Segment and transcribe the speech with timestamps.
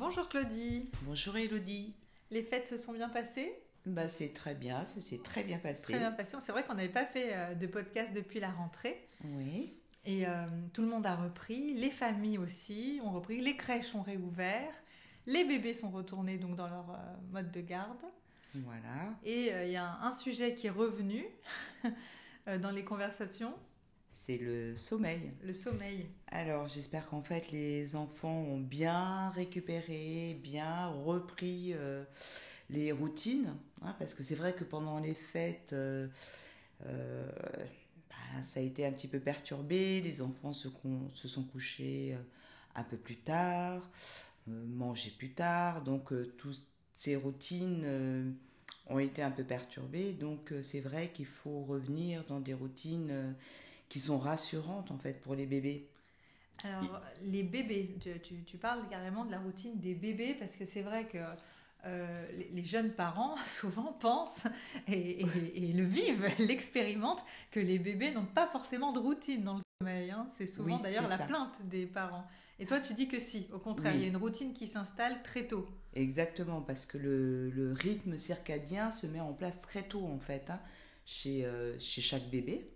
[0.00, 0.90] Bonjour Claudie.
[1.02, 1.94] Bonjour Elodie.
[2.30, 3.52] Les fêtes se sont bien passées?
[3.84, 5.92] Bah, C'est très bien, ça s'est très bien passé.
[5.92, 6.38] Très bien passé.
[6.40, 9.06] C'est vrai qu'on n'avait pas fait euh, de podcast depuis la rentrée.
[9.22, 9.78] Oui.
[10.06, 14.00] Et euh, tout le monde a repris, les familles aussi ont repris, les crèches ont
[14.00, 14.72] réouvert,
[15.26, 18.02] les bébés sont retournés donc dans leur euh, mode de garde.
[18.54, 19.14] Voilà.
[19.22, 21.26] Et il y a un, sujet qui est revenu
[22.46, 23.52] dans les conversations.
[24.10, 25.32] C'est le sommeil.
[25.42, 26.06] Le sommeil.
[26.26, 31.74] Alors j'espère qu'en fait les enfants ont bien récupéré, bien repris
[32.70, 36.08] les routines, hein, parce que c'est vrai que pendant les fêtes, euh,
[36.86, 37.28] euh,
[38.08, 40.68] bah, ça a été un petit peu perturbé, les enfants se,
[41.14, 42.22] se sont couchés euh,
[42.74, 43.82] un peu plus tard,
[44.46, 46.64] mangeaient plus tard, donc toutes
[46.94, 48.36] ces routines
[48.86, 53.34] ont été un peu perturbées, donc c'est vrai qu'il faut revenir dans des routines
[53.90, 55.90] qui sont rassurantes en fait pour les bébés.
[56.64, 60.82] Alors, les bébés, tu, tu, parles carrément de la routine des bébés parce que c'est
[60.82, 61.18] vrai que
[61.86, 64.44] euh, les, jeunes parents souvent pensent
[64.86, 65.24] et,
[65.74, 70.10] le vivent, l'expérimentent, que les bébés n'ont pas forcément de routine dans le sommeil.
[70.10, 70.26] Hein.
[70.28, 72.26] C'est souvent d'ailleurs la plainte des parents.
[72.58, 75.22] Et toi, tu dis que si, au contraire, il y a une routine qui s'installe
[75.22, 75.66] très tôt.
[75.94, 80.60] Exactement, parce que le, rythme circadien se met en place très tôt, en fait, hein,
[81.06, 82.66] chez, euh, chez chaque bébé.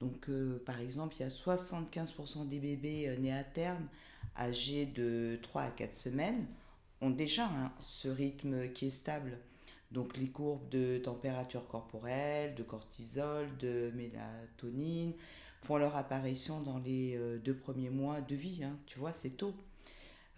[0.00, 3.86] Donc, euh, par exemple, il y a 75% des bébés nés à terme
[4.36, 6.46] âgés de 3 à 4 semaines
[7.00, 9.38] ont déjà hein, ce rythme qui est stable.
[9.90, 15.14] Donc les courbes de température corporelle, de cortisol, de mélatonine
[15.62, 18.62] font leur apparition dans les euh, deux premiers mois de vie.
[18.62, 18.78] Hein.
[18.86, 19.54] Tu vois, c'est tôt.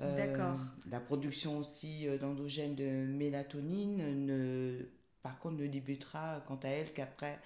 [0.01, 0.59] Euh, D'accord.
[0.91, 4.79] La production aussi euh, d'endogène de mélatonine, ne,
[5.23, 7.39] par contre, ne débutera quant à elle qu'après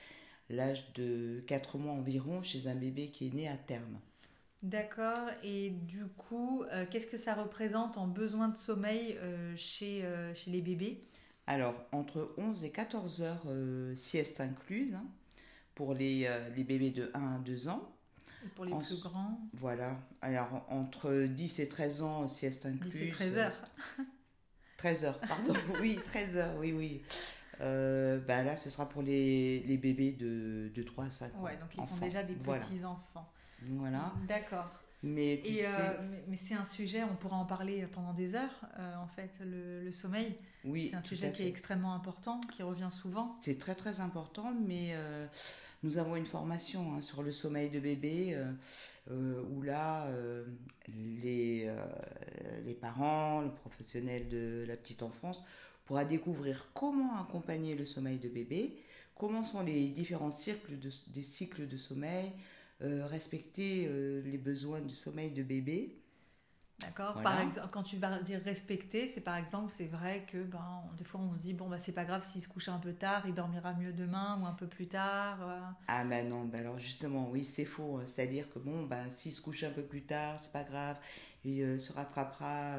[0.50, 3.98] l'âge de 4 mois environ chez un bébé qui est né à terme.
[4.64, 5.28] D'accord.
[5.42, 10.34] Et du coup, euh, qu'est-ce que ça représente en besoin de sommeil euh, chez, euh,
[10.34, 11.05] chez les bébés?
[11.46, 13.46] Alors, entre 11 et 14 heures
[13.95, 15.05] sieste incluse hein,
[15.74, 16.27] pour les,
[16.57, 17.92] les, bébés de 1 à 2 ans.
[18.42, 19.39] Et pour les plus grands?
[19.52, 19.98] Voilà.
[20.23, 22.92] Alors, entre 10 et 13 ans, sieste incluse.
[22.92, 23.70] 10 et 13 heures.
[24.79, 25.52] 13 heures, pardon.
[25.83, 27.02] oui, 13 heures, oui, oui.
[27.59, 31.42] Bah là, ce sera pour les, les bébés de, de 3 à 5 ans.
[31.42, 33.29] Ouais, donc ils sont déjà des petits-enfants.
[33.63, 34.13] Voilà.
[34.29, 34.85] D'accord.
[35.05, 35.67] Mais, tu sais...
[35.67, 39.31] Euh, mais, c'est un sujet, on pourra en parler pendant des heures, euh, en fait,
[39.45, 40.35] le, sommeil.
[40.65, 43.37] Oui, c'est un sujet qui est extrêmement important, qui revient souvent.
[43.39, 45.27] C'est très très important, mais euh,
[45.83, 48.39] nous avons une formation hein, sur le sommeil de bébé,
[49.11, 50.09] où là,
[50.89, 51.71] les,
[52.65, 55.42] les parents, le professionnel de la petite enfance,
[55.84, 58.77] pourra découvrir comment accompagner le sommeil de bébé,
[59.14, 62.33] comment sont les différents cycles de, sommeil,
[62.83, 65.98] euh, respecter euh, les besoins du sommeil de bébé.
[66.86, 67.22] D'accord.
[67.22, 71.05] Par exemple, quand tu vas dire respecter, c'est par exemple, c'est vrai que ben, des
[71.05, 73.24] fois on se dit bon bah c'est pas grave s'il se couche un peu tard,
[73.27, 75.39] il dormira mieux demain ou un peu plus tard.
[75.42, 75.61] Euh.
[75.89, 77.98] Ah ben non, ben alors justement oui c'est faux.
[77.98, 78.05] Hein.
[78.05, 80.96] C'est-à-dire que bon ben s'il se couche un peu plus tard, c'est pas grave,
[81.44, 82.77] il se rattrapera,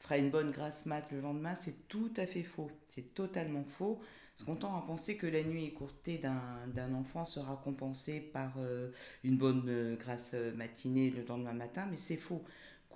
[0.00, 2.70] fera une bonne grasse mat le lendemain, c'est tout à fait faux.
[2.88, 4.00] C'est totalement faux.
[4.36, 8.90] Parce qu'on tend à penser que la nuit écourtée d'un enfant sera compensée par euh,
[9.24, 12.44] une bonne euh, grasse matinée le lendemain matin, mais c'est faux.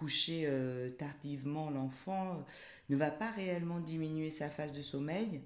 [0.00, 2.44] Coucher euh, tardivement l'enfant
[2.88, 5.42] ne va pas réellement diminuer sa phase de sommeil,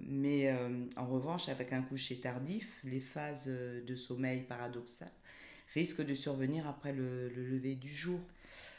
[0.00, 0.52] mais
[0.96, 5.18] en revanche, avec un coucher tardif, les phases de sommeil paradoxales
[5.74, 8.20] risquent de survenir après le, le lever du jour.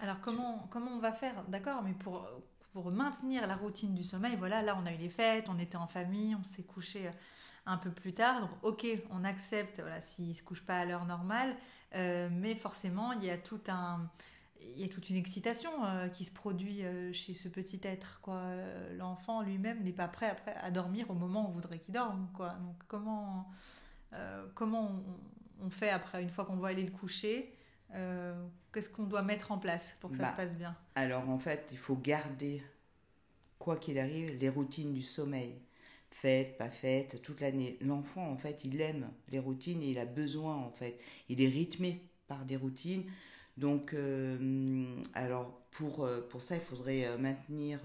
[0.02, 1.44] Alors comment, comment on va faire?
[1.48, 2.28] D'accord, mais pour
[2.74, 5.78] pour maintenir la routine du sommeil, voilà, là on a eu les fêtes, on était
[5.78, 7.12] en famille, on s'est couché euh,
[7.66, 11.06] un peu plus tard, donc ok, on accepte, voilà, s'il se couche pas à l'heure
[11.06, 11.56] normale,
[11.96, 14.10] euh, mais forcément il y a tout un,
[14.62, 16.84] il y a toute une excitation euh, qui se produit
[17.14, 18.44] chez ce petit être, quoi.
[18.98, 22.30] L'enfant lui-même n'est pas prêt après à dormir au moment où on voudrait qu'il dorme,
[22.34, 22.50] quoi.
[22.50, 23.50] Donc comment,
[24.56, 25.04] comment
[25.62, 27.54] on, fait après une fois qu'on va aller le coucher
[27.96, 28.34] euh,
[28.74, 30.76] qu'est-ce qu'on doit mettre en place pour que ça bah, se passe bien?
[30.96, 32.62] Alors en fait, il faut garder,
[33.58, 35.56] quoi qu'il arrive, les routines du sommeil.
[36.12, 37.78] Faites, pas faites, toute l'année.
[37.82, 41.00] L'enfant, en fait, il aime les routines et il a besoin, en fait.
[41.30, 43.04] Il est rythmé par des routines.
[43.58, 47.82] Donc, euh, alors, pour, euh, pour ça, il faudrait maintenir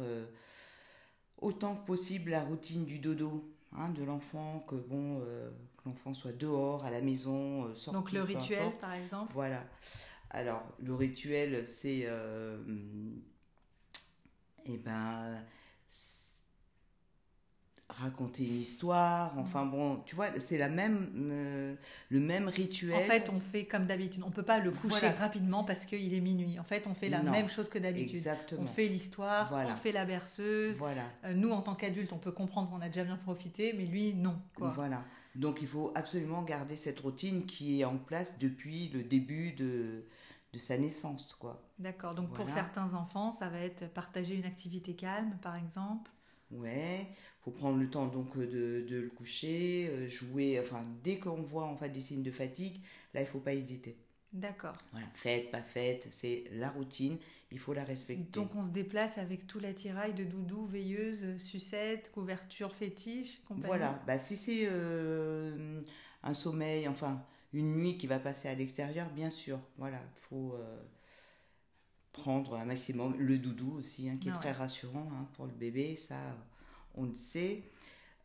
[1.38, 5.20] autant que possible la routine du dodo hein, de l'enfant, que bon,
[5.84, 9.64] l'enfant soit dehors, à la maison, euh, Donc le rituel, par exemple Voilà.
[10.30, 12.02] Alors, le rituel, c'est...
[12.04, 12.58] Euh,
[14.66, 15.44] eh ben
[18.00, 19.36] raconter une histoire.
[19.38, 21.74] Enfin bon, tu vois, c'est la même, euh,
[22.10, 22.96] le même rituel.
[22.96, 24.22] En fait, on fait comme d'habitude.
[24.26, 26.58] On peut pas le coucher rapidement parce qu'il est minuit.
[26.58, 28.16] En fait, on fait la même chose que d'habitude.
[28.16, 28.62] Exactement.
[28.62, 30.76] On fait l'histoire, on fait la berceuse.
[30.76, 31.02] Voilà.
[31.24, 34.14] Euh, nous, en tant qu'adultes, on peut comprendre qu'on a déjà bien profité, mais lui,
[34.14, 34.38] non.
[34.56, 34.70] Quoi.
[34.70, 35.02] Voilà.
[35.34, 40.04] Donc, il faut absolument garder cette routine qui est en place depuis le début de,
[40.52, 41.60] de sa naissance, quoi.
[41.78, 42.14] D'accord.
[42.14, 46.10] Donc, pour certains enfants, ça va être partager une activité calme, par exemple.
[46.54, 47.08] Ouais,
[47.40, 50.60] faut prendre le temps donc de, de le coucher, euh, jouer.
[50.60, 52.80] Enfin, dès qu'on voit en fait des signes de fatigue,
[53.12, 53.96] là il faut pas hésiter.
[54.32, 54.76] D'accord.
[54.90, 57.18] Voilà, fête, pas fête, c'est la routine,
[57.52, 58.24] il faut la respecter.
[58.32, 63.66] Donc on se déplace avec tout l'attirail de doudou, veilleuse, sucette, couverture fétiche, compagnie.
[63.66, 65.80] Voilà, bah, si c'est euh,
[66.24, 70.82] un sommeil, enfin une nuit qui va passer à l'extérieur, bien sûr, voilà, faut euh,
[72.14, 75.52] prendre un maximum le doudou aussi, hein, qui est ah très rassurant hein, pour le
[75.52, 76.16] bébé, ça
[76.94, 77.62] on le sait.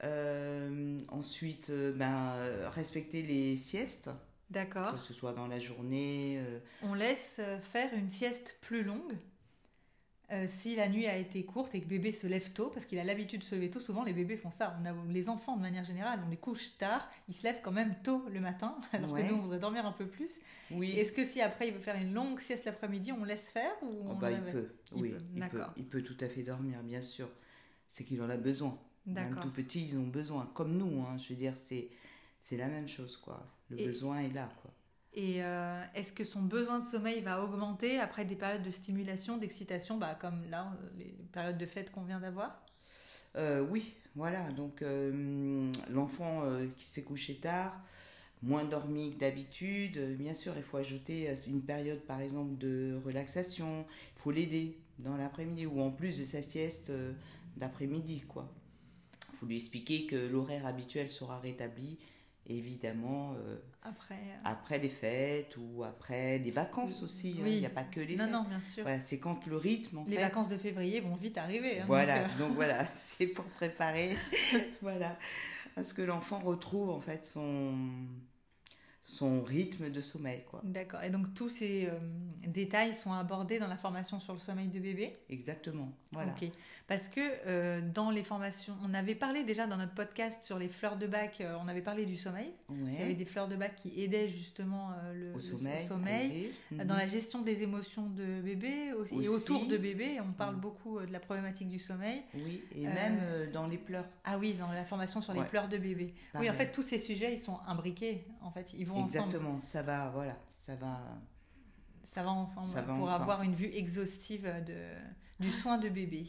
[0.04, 2.34] Euh, ensuite, ben,
[2.70, 4.10] respecter les siestes.
[4.50, 4.94] D'accord.
[4.94, 6.40] Que ce soit dans la journée.
[6.40, 9.14] Euh, On laisse euh, faire une sieste plus longue
[10.32, 13.00] euh, si la nuit a été courte et que bébé se lève tôt, parce qu'il
[13.00, 14.78] a l'habitude de se lever tôt, souvent les bébés font ça.
[14.82, 17.72] On a, les enfants, de manière générale, on les couche tard, ils se lèvent quand
[17.72, 20.40] même tôt le matin, alors que nous, on voudrait dormir un peu plus.
[20.72, 20.92] Oui.
[20.92, 24.10] Est-ce que si après il veut faire une longue sieste l'après-midi, on laisse faire ou
[24.10, 27.30] oh, bah, il peut, oui, Il peut, il peut tout à fait dormir, bien sûr.
[27.88, 28.78] C'est qu'il en a besoin.
[29.06, 31.02] Même tout petit, ils ont besoin, comme nous.
[31.02, 31.90] Hein, je veux dire, c'est
[32.42, 33.46] c'est la même chose, quoi.
[33.70, 34.72] Le besoin est là, quoi.
[35.14, 39.38] Et euh, est-ce que son besoin de sommeil va augmenter après des périodes de stimulation,
[39.38, 42.64] d'excitation, bah, comme là, les périodes de fête qu'on vient d'avoir?
[43.36, 44.52] Euh, Oui, voilà.
[44.52, 46.44] Donc, euh, l'enfant
[46.78, 47.82] qui s'est couché tard,
[48.44, 53.86] moins dormi que d'habitude, bien sûr, il faut ajouter une période, par exemple, de relaxation.
[54.16, 56.92] Il faut l'aider dans l'après-midi ou en plus de sa sieste
[57.58, 58.48] d'après-midi, quoi.
[59.34, 61.98] Il faut lui expliquer que l'horaire habituel sera rétabli
[62.50, 67.38] évidemment euh, après, euh, après des fêtes ou après des vacances aussi.
[67.40, 67.48] Hein.
[67.48, 68.34] Il n'y a pas que les non, fêtes.
[68.34, 68.84] Non, bien sûr.
[68.84, 70.00] Voilà, c'est quand le rythme.
[70.00, 71.80] En les vacances de février vont vite arriver.
[71.80, 72.40] Hein, voilà, donc, euh.
[72.40, 74.18] donc voilà, c'est pour préparer,
[74.82, 75.18] voilà,
[75.76, 77.76] à ce que l'enfant retrouve en fait son
[79.10, 80.44] son rythme de sommeil.
[80.50, 80.62] quoi.
[80.64, 81.02] D'accord.
[81.02, 81.98] Et donc tous ces euh,
[82.48, 85.14] détails sont abordés dans la formation sur le sommeil de bébé?
[85.30, 85.92] Exactement.
[86.12, 86.32] Voilà.
[86.32, 86.48] Ok.
[86.88, 90.70] Parce que euh, dans les formations, on avait parlé déjà dans notre podcast sur les
[90.70, 92.54] fleurs de bac, euh, on avait parlé du sommeil.
[92.70, 95.86] Il y avait des fleurs de bac qui aidaient justement le, au sommeil.
[95.86, 96.52] sommeil.
[96.86, 100.60] Dans la gestion des émotions de bébé aussi, et autour de bébé, on parle mm.
[100.60, 102.22] beaucoup de la problématique du sommeil.
[102.36, 103.20] Oui, et même
[103.54, 104.06] dans les pleurs.
[104.24, 106.14] Ah oui, dans la formation sur les pleurs de bébé.
[106.36, 108.28] Oui, en fait, tous ces sujets, ils sont imbriqués.
[108.42, 111.00] En fait, ils vont Exactement, ça va, voilà, ça va.
[112.04, 114.78] Ça va ensemble pour avoir une vue exhaustive de,
[115.40, 116.26] du soin de bébé.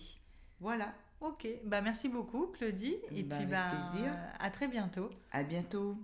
[0.60, 0.92] Voilà.
[1.20, 4.10] Ok, bah merci beaucoup Claudie et bah, puis bah, plaisir.
[4.38, 5.10] à très bientôt.
[5.32, 5.96] À bientôt.